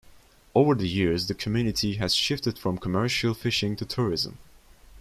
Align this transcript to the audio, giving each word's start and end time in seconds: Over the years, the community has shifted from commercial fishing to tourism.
Over 0.55 0.73
the 0.73 0.87
years, 0.87 1.27
the 1.27 1.35
community 1.35 1.97
has 1.97 2.15
shifted 2.15 2.57
from 2.57 2.79
commercial 2.79 3.35
fishing 3.35 3.75
to 3.75 3.85
tourism. 3.85 4.39